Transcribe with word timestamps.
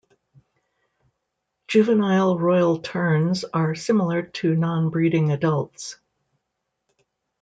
Juvenile 1.67 2.39
royal 2.39 2.79
terns 2.79 3.43
are 3.53 3.75
similar 3.75 4.23
to 4.23 4.55
non-breeding 4.55 5.31
adults. 5.31 5.99